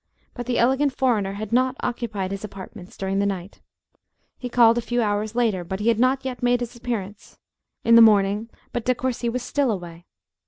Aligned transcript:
But 0.33 0.47
the 0.47 0.57
elegant 0.57 0.97
foreigner 0.97 1.33
had 1.33 1.53
not 1.53 1.75
occupied 1.81 2.31
his 2.31 2.43
apartments 2.43 2.97
during 2.97 3.19
the 3.19 3.25
night. 3.27 3.61
He 4.39 4.49
called 4.49 4.79
a 4.79 4.81
few 4.81 4.99
hours 4.99 5.35
later, 5.35 5.63
but 5.63 5.79
he 5.79 5.89
had 5.89 5.99
not 5.99 6.25
yet 6.25 6.41
made 6.41 6.61
his 6.61 6.75
appearance; 6.75 7.37
in 7.83 7.93
the 7.93 8.01
morning, 8.01 8.49
but 8.73 8.83
De 8.85 8.95
Courci 8.95 9.29
was 9.29 9.43
still 9.43 9.69
away. 9.69 10.07